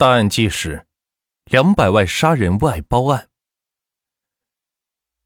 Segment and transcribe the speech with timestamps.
[0.00, 0.86] 大案纪实：
[1.46, 3.26] 两百万杀人外包案。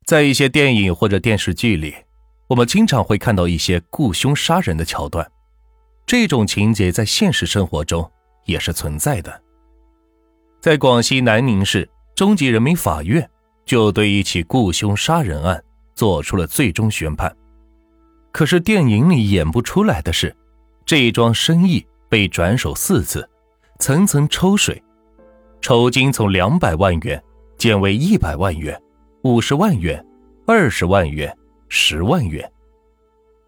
[0.07, 1.95] 在一些电影或者电视剧里，
[2.49, 5.31] 我们经常会看到一些雇凶杀人的桥段。
[6.07, 8.11] 这种情节在现实生活中
[8.47, 9.43] 也是存在的。
[10.59, 13.29] 在广西南宁市中级人民法院，
[13.67, 15.63] 就对一起雇凶杀人案
[15.95, 17.31] 做出了最终宣判。
[18.33, 20.35] 可是电影里演不出来的是，
[20.87, 23.29] 这一桩生意被转手四次。
[23.83, 24.81] 层层抽水，
[25.61, 27.21] 酬金从两百万元
[27.59, 28.81] 减为一百万元、
[29.25, 30.07] 五十万元、
[30.47, 31.37] 二十万元、
[31.69, 32.49] 十万元。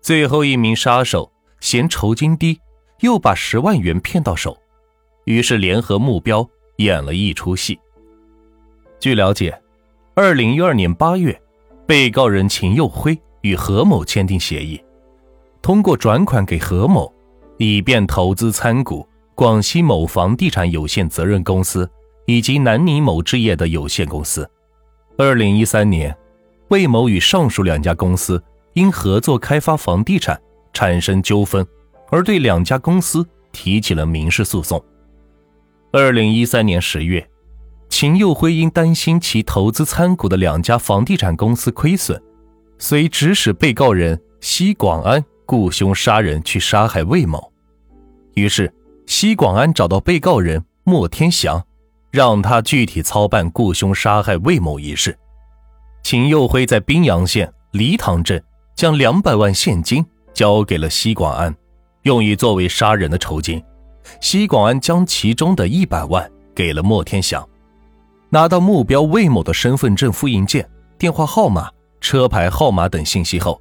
[0.01, 2.61] 最后一名杀手嫌酬金低，
[2.99, 4.59] 又把十万元骗到手，
[5.25, 6.45] 于是联合目标
[6.79, 7.79] 演了一出戏。
[8.99, 9.57] 据了解，
[10.17, 11.41] 二零一二年八月，
[11.87, 14.83] 被告人秦佑辉与何某签订协议，
[15.63, 17.15] 通过转款给何某，
[17.57, 19.09] 以便投资参股。
[19.35, 21.89] 广西某房地产有限责任公司
[22.27, 24.49] 以及南宁某置业的有限公司。
[25.19, 26.17] 二零一三年，
[26.69, 28.43] 魏某与上述两家公司
[28.75, 30.41] 因合作开发房地产
[30.73, 31.67] 产生纠纷，
[32.11, 34.83] 而对两家公司提起了民事诉讼。
[35.91, 37.29] 二零一三年十月，
[37.89, 42.21] 秦佑辉因担心其投资参股的两家房地产公司亏损，
[42.79, 47.53] 遂指使被告人西广安雇凶杀人去杀害魏某，
[48.35, 48.73] 于是。
[49.07, 51.63] 西广安找到被告人莫天祥，
[52.11, 55.17] 让他具体操办雇凶杀害魏某一事。
[56.03, 58.43] 秦佑辉在宾阳县黎塘镇
[58.75, 61.55] 将两百万现金交给了西广安，
[62.03, 63.63] 用于作为杀人的酬金。
[64.21, 67.47] 西广安将其中的一百万给了莫天祥。
[68.31, 70.69] 拿到目标魏某的身份证复印件、
[70.99, 73.61] 电话号码、车牌号码等信息后，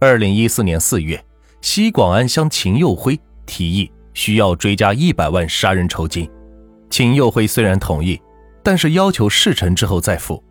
[0.00, 1.22] 二零一四年四月，
[1.60, 3.90] 西广安向秦佑辉提议。
[4.18, 6.28] 需要追加一百万杀人酬金，
[6.90, 8.20] 秦佑辉虽然同意，
[8.64, 10.42] 但是要求事成之后再付。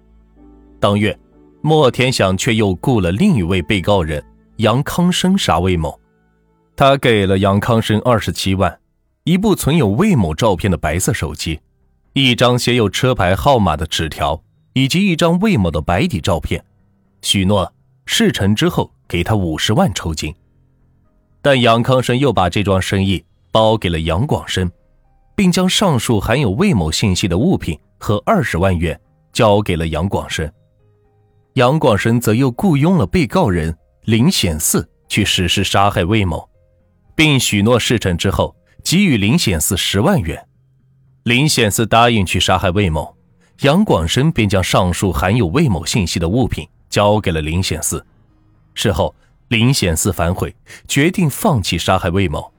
[0.79, 1.19] 当月，
[1.61, 4.23] 莫天祥却又雇了另一位被告人
[4.55, 5.99] 杨康生杀魏某，
[6.77, 8.79] 他给了杨康生二十七万，
[9.25, 11.59] 一部存有魏某照片的白色手机，
[12.13, 14.41] 一张写有车牌号码的纸条，
[14.71, 16.63] 以及一张魏某的白底照片，
[17.21, 17.73] 许诺
[18.05, 20.33] 事成之后给他五十万酬金。
[21.41, 23.25] 但杨康生又把这桩生意。
[23.57, 24.71] 包给了杨广生，
[25.35, 29.01] 并将上述含有魏某信息的物品和二十万元
[29.33, 30.47] 交给了杨广生。
[31.53, 36.47] 杨广生则又雇佣了被告人林显四去实施杀害魏某，
[37.15, 40.47] 并许诺事成之后给予林显四十万元。
[41.23, 43.17] 林显四答应去杀害魏某，
[43.61, 48.05] 杨广生便将上述含有魏某信息的物品交给了林显四。
[48.75, 49.15] 事后，
[49.47, 50.55] 林显四反悔，
[50.87, 52.53] 决定放弃杀害魏某。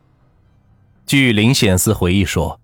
[1.08, 2.60] 据林显四回忆说，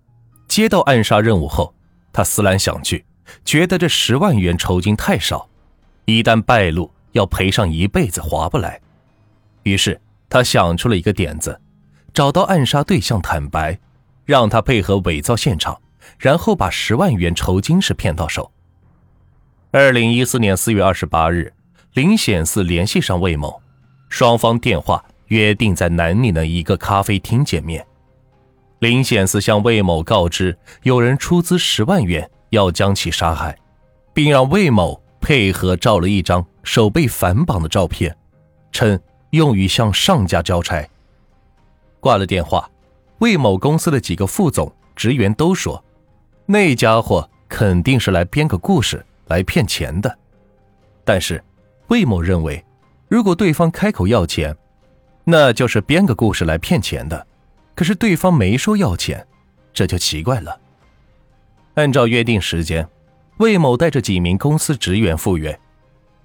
[0.47, 1.73] 接到暗杀任务后，
[2.13, 3.03] 他思来想去，
[3.43, 5.49] 觉得这十万元酬金太少，
[6.05, 8.79] 一旦败露，要赔上一辈子划不来。
[9.63, 11.59] 于是他想出了一个点子，
[12.13, 13.79] 找到暗杀对象坦白，
[14.25, 15.81] 让他配合伪造现场，
[16.19, 18.51] 然后把十万元酬金是骗到手。
[19.71, 21.51] 二零一四年四月二十八日，
[21.93, 23.59] 林显四联系上魏某，
[24.07, 27.83] 双方电话约定在南宁的一个咖啡厅见面。
[28.79, 33.57] 林显四向魏某告知，有人出资十万元要将其杀害，
[34.13, 38.15] 并让魏某配合照了一张手被反绑的照片，
[38.71, 38.99] 称
[39.31, 40.87] 用于向上家交差。
[41.99, 42.69] 挂了电话，
[43.19, 45.83] 魏某公司的几个副总、职员都说，
[46.45, 50.15] 那家伙肯定是来编个故事来骗钱的。
[51.03, 51.43] 但是，
[51.87, 52.63] 魏某认为，
[53.07, 54.55] 如果对方开口要钱，
[55.23, 57.25] 那就是编个故事来骗钱的。
[57.75, 59.27] 可是对方没说要钱，
[59.73, 60.59] 这就奇怪了。
[61.73, 62.87] 按照约定时间，
[63.37, 65.59] 魏某带着几名公司职员赴约，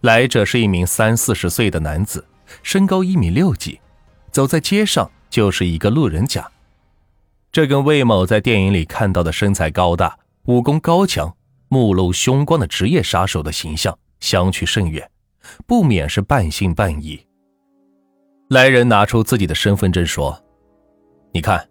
[0.03, 2.25] 来者是一名三四十岁的男子，
[2.63, 3.81] 身高一米六几，
[4.31, 6.49] 走在街上就是一个路人甲。
[7.51, 11.35] 这跟魏某在电影里看到的身材高大、武功高强、
[11.69, 15.11] 目露凶光的职业杀手的形象相去甚远，
[15.67, 17.27] 不免是半信半疑。
[18.51, 20.41] 来人拿出自己的身份证说。
[21.33, 21.65] 你看，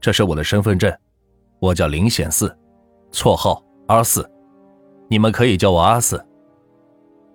[0.00, 0.94] 这是我的身份证，
[1.58, 2.54] 我叫林显四，
[3.12, 4.28] 绰号阿四，
[5.08, 6.22] 你们可以叫我阿四。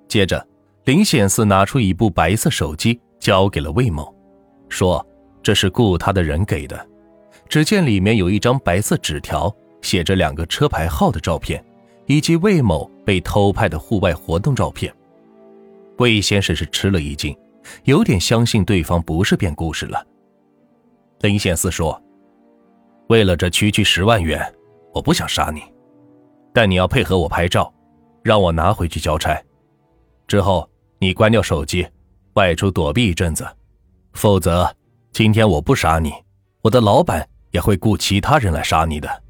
[0.07, 0.48] 接着，
[0.86, 4.13] 林显四拿出一部白色手机交给了魏某，
[4.69, 5.06] 说
[5.42, 6.88] 这是雇他的人给的。
[7.50, 11.63] 只见里面有一张白色纸条，写着两个车牌号的照片，
[12.06, 14.94] 以及魏某被偷拍的户外活动照片。
[15.98, 17.36] 魏先生是吃了一惊，
[17.86, 20.06] 有点相信对方不是编故事了。
[21.21, 22.01] 林显四说
[23.07, 24.41] ：“为了这区区十万元，
[24.91, 25.62] 我不想杀你，
[26.51, 27.71] 但你要配合我拍照，
[28.23, 29.39] 让我拿回去交差。
[30.27, 31.88] 之后你关掉手机，
[32.33, 33.47] 外出躲避一阵子，
[34.13, 34.75] 否则
[35.12, 36.12] 今天我不杀你，
[36.63, 39.23] 我的老板也会雇其他人来杀你的。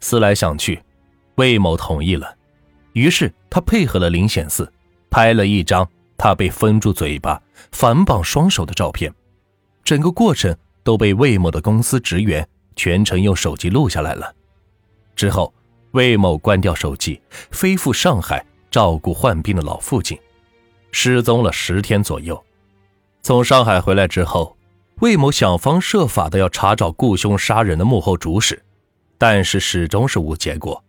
[0.00, 0.82] 思来想去，
[1.36, 2.36] 魏某同意了，
[2.94, 4.72] 于是他配合了林显四，
[5.08, 7.40] 拍了一张他被封住嘴巴、
[7.70, 9.12] 反绑双手的照片，
[9.84, 12.46] 整个过程都被魏某的公司职员
[12.76, 14.34] 全程用手机录下来了。
[15.16, 15.52] 之后，
[15.92, 17.20] 魏某关掉手机，
[17.50, 20.18] 飞赴上海照顾患病的老父亲，
[20.92, 22.42] 失踪了十天左右。
[23.22, 24.56] 从上海回来之后，
[25.00, 28.62] 魏某想方设法的要查找雇凶杀人的幕后主使。
[29.20, 30.84] 但是始终是无结果。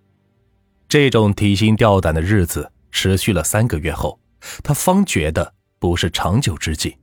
[0.87, 4.19] 这种提心吊胆的日子持续了三个月后，
[4.63, 6.95] 他方觉得不是长久之计，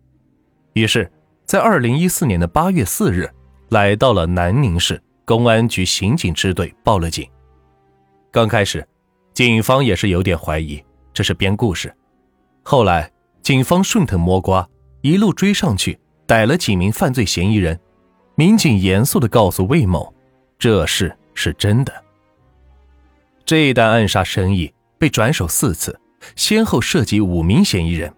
[0.74, 1.10] 于是，
[1.46, 3.31] 在二零一四年的八月四日，
[3.69, 7.25] 来到了南宁市公安局刑警支队报了警。
[8.32, 8.84] 刚开始，
[9.32, 10.82] 警方也是有点怀疑
[11.14, 11.94] 这是编故事，
[12.64, 13.08] 后来
[13.43, 14.69] 警方顺藤摸瓜，
[15.02, 15.96] 一路追上去，
[16.26, 17.78] 逮了几名犯罪嫌疑人。
[18.34, 20.12] 民警严肃地告诉魏某。
[20.58, 21.92] 这事是真的。
[23.44, 25.96] 这一单暗杀生意被转手四次，
[26.34, 28.12] 先后涉及五名嫌疑人，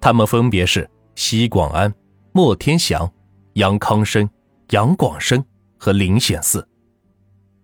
[0.00, 1.94] 他们分别是西广安、
[2.32, 3.10] 莫天祥、
[3.54, 4.28] 杨康生、
[4.70, 5.44] 杨广生
[5.76, 6.66] 和林显四。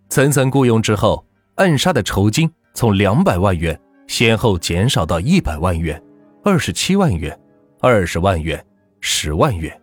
[0.08, 1.25] 层层雇佣之后，
[1.56, 6.02] 暗杀的酬金从两百万元先后减少到一百万元、
[6.43, 7.38] 二十七万元、
[7.81, 8.64] 二十万元、
[9.00, 9.81] 十万元。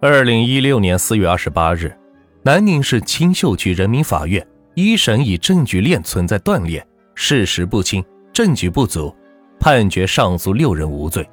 [0.00, 1.96] 二零一六年四月二十八日。
[2.44, 4.44] 南宁市青秀区人民法院
[4.74, 6.84] 一审以证据链存在断裂、
[7.14, 9.14] 事实不清、证据不足，
[9.60, 11.24] 判决上诉六人无罪。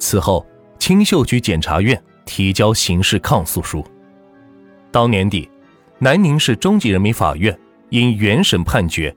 [0.00, 0.44] 此后，
[0.82, 3.86] 青秀区检察院提交刑事抗诉书。
[4.90, 5.48] 当年底，
[6.00, 7.56] 南宁市中级人民法院
[7.90, 9.14] 因原审判决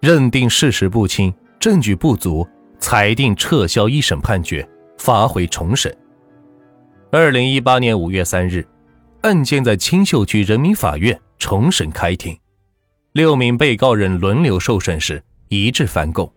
[0.00, 2.46] 认定事实不清、证据不足，
[2.78, 4.68] 裁定撤销一审判决，
[4.98, 5.90] 发回重审。
[7.10, 8.68] 二零一八年五月三日。
[9.22, 12.38] 案件在青秀区人民法院重审开庭，
[13.12, 16.30] 六名被告人轮流受审时一致翻供。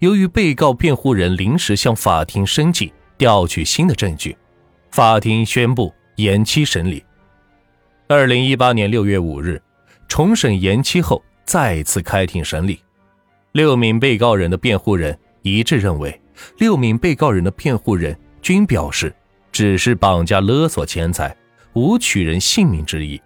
[0.00, 4.36] 由于被告辩护人临时向法庭申请调取新的证据，
[4.90, 7.04] 法庭宣布延期审理。
[8.08, 9.60] 二零一八年六月五日，
[10.08, 12.80] 重审延期后再次开庭审理，
[13.52, 16.20] 六名被告人的辩护人一致认为，
[16.58, 19.14] 六名被告人的辩护人均表示
[19.50, 21.36] 只是绑架勒索钱财。
[21.78, 23.20] 无取人性命之意。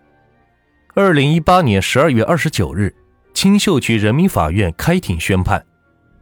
[0.96, 2.92] 二零一八年十二月二十九日，
[3.32, 5.64] 青秀区人民法院开庭宣判，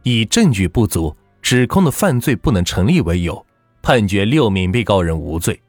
[0.02, 3.46] 以证据不足、指控的犯罪不能成立为由，
[3.82, 5.60] 判决六名被告人无罪。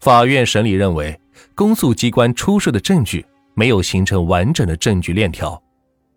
[0.00, 1.18] 法院审理认为，
[1.54, 3.24] 公诉机关出示的证据
[3.54, 5.60] 没有形成完整的证据链条，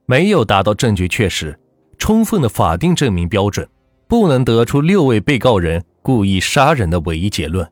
[0.06, 1.57] 没有达到证据确实、
[1.98, 3.68] 充分的法定证明标准，
[4.07, 7.69] 不能得出六位被告人故意杀人的唯一结论。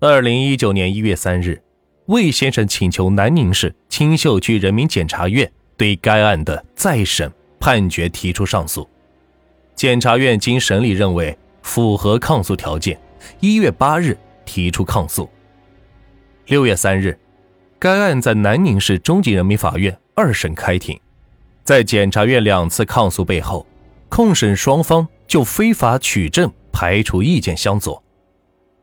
[0.00, 1.62] 二零一九年一月三日，
[2.06, 8.88] 魏先生请求南宁市青秀区人民检察院对该案的再审判决提出上诉。
[9.74, 12.98] 检察院经审理认为符合抗诉条件，
[13.40, 15.28] 一月八日提出抗诉。
[16.46, 17.18] 六月三日，
[17.78, 20.98] 该案在南宁市中级人民法院二审开庭。
[21.62, 23.64] 在检察院两次抗诉背后，
[24.08, 28.02] 控审双方就非法取证排除意见相左。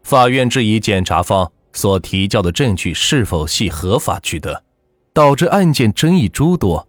[0.04, 4.64] 法院质疑检察方所提交的证据是否系合法取得，
[5.12, 6.88] 导致案件争议诸多。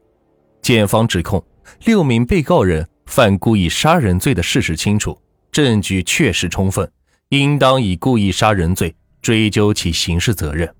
[0.62, 1.42] 检方指控
[1.84, 5.18] 六名被告人犯故意杀人罪的事实清楚，
[5.58, 6.88] 证据确实充分，
[7.30, 10.72] 应当以故意杀人罪追究其刑事责任。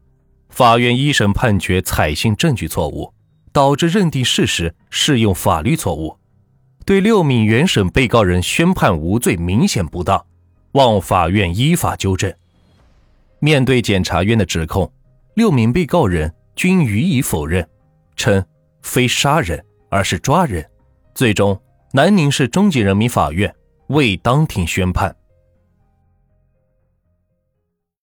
[0.51, 3.13] 法院一审判决采信证据错误，
[3.53, 6.17] 导致认定事实适用法律错误，
[6.87, 10.25] 对六名原审被告人宣判无罪明显不当。
[10.75, 12.33] 望法院依法纠正。
[13.41, 14.89] 面对检察院的指控，
[15.35, 17.69] 六名被告人均予以否认，
[18.15, 18.45] 称
[18.83, 20.65] 非杀人，而是抓人。
[21.17, 21.61] 最终，
[21.93, 23.53] 南宁市中级人民法院
[23.89, 25.15] 未当庭宣判。